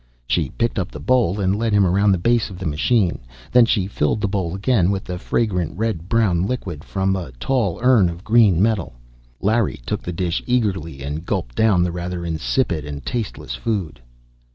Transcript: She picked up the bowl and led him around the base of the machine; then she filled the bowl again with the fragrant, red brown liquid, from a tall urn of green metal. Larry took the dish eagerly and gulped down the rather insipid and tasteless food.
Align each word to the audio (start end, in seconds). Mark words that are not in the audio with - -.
She 0.25 0.49
picked 0.49 0.79
up 0.79 0.89
the 0.89 0.99
bowl 0.99 1.39
and 1.39 1.55
led 1.55 1.73
him 1.73 1.85
around 1.85 2.11
the 2.11 2.17
base 2.17 2.49
of 2.49 2.57
the 2.57 2.65
machine; 2.65 3.19
then 3.51 3.67
she 3.67 3.85
filled 3.85 4.19
the 4.19 4.27
bowl 4.27 4.55
again 4.55 4.89
with 4.89 5.03
the 5.03 5.19
fragrant, 5.19 5.77
red 5.77 6.09
brown 6.09 6.47
liquid, 6.47 6.83
from 6.83 7.15
a 7.15 7.31
tall 7.33 7.77
urn 7.83 8.09
of 8.09 8.23
green 8.23 8.59
metal. 8.59 8.95
Larry 9.41 9.79
took 9.85 10.01
the 10.01 10.11
dish 10.11 10.41
eagerly 10.47 11.03
and 11.03 11.23
gulped 11.23 11.53
down 11.53 11.83
the 11.83 11.91
rather 11.91 12.25
insipid 12.25 12.83
and 12.83 13.05
tasteless 13.05 13.53
food. 13.53 14.01